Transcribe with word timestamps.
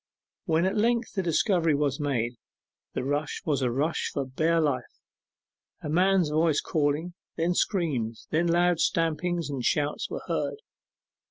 When 0.45 0.65
at 0.65 0.75
length 0.75 1.13
the 1.13 1.21
discovery 1.21 1.75
was 1.75 1.99
made, 1.99 2.33
the 2.93 3.03
rush 3.03 3.43
was 3.45 3.61
a 3.61 3.69
rush 3.69 4.09
for 4.11 4.25
bare 4.25 4.59
life. 4.59 4.99
A 5.83 5.89
man's 5.89 6.31
voice 6.31 6.59
calling, 6.59 7.13
then 7.35 7.53
screams, 7.53 8.25
then 8.31 8.47
loud 8.47 8.79
stamping 8.79 9.39
and 9.47 9.63
shouts 9.63 10.09
were 10.09 10.23
heard. 10.25 10.57